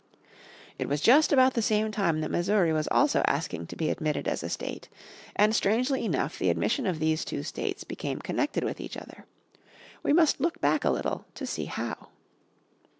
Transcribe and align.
It 0.79 0.89
was 0.89 0.99
just 0.99 1.31
about 1.31 1.53
the 1.53 1.61
same 1.61 1.91
time 1.91 2.21
that 2.21 2.31
Missouri 2.31 2.73
was 2.73 2.87
also 2.89 3.21
asking 3.27 3.67
to 3.67 3.75
be 3.75 3.91
admitted 3.91 4.27
as 4.27 4.41
a 4.41 4.49
state. 4.49 4.89
And 5.35 5.55
strangely 5.55 6.03
enough 6.05 6.39
the 6.39 6.49
admission 6.49 6.87
of 6.87 6.97
these 6.97 7.23
two 7.23 7.43
states 7.43 7.83
became 7.83 8.17
connected 8.17 8.63
with 8.63 8.81
each 8.81 8.97
other. 8.97 9.25
We 10.01 10.11
must 10.11 10.41
look 10.41 10.59
back 10.59 10.83
a 10.83 10.89
little 10.89 11.25
to 11.35 11.45
see 11.45 11.65
how. 11.65 12.07